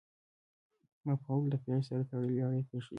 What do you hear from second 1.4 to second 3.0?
د فعل سره تړلې اړیکه ښيي.